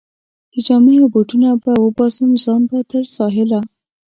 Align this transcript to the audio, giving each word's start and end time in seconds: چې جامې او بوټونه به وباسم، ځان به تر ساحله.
چې 0.51 0.59
جامې 0.67 0.95
او 1.01 1.07
بوټونه 1.13 1.49
به 1.63 1.71
وباسم، 1.85 2.29
ځان 2.43 2.61
به 2.69 2.77
تر 2.91 3.03
ساحله. 3.17 3.59